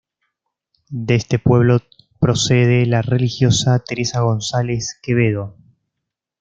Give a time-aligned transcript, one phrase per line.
[0.89, 1.77] De este pueblo
[2.19, 5.55] procede la religiosa Teresa González Quevedo.